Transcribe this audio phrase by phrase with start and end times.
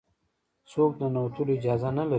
[0.71, 2.09] څوک د ننوتلو اجازه نه لري.